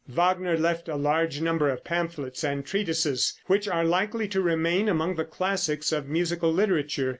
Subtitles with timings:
[0.07, 5.13] Wagner left a large number of pamphlets and treatises, which are likely to remain among
[5.13, 7.09] the classics of musical literature.